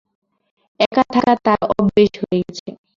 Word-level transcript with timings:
একা-থাকা 0.79 1.33
তার 1.45 1.61
অভ্যোস 1.71 2.13
হয়ে 2.21 2.39
গেছে। 2.41 2.67